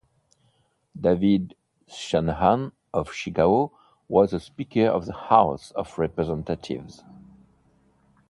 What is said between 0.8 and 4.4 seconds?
David Shanahan of Chicago was the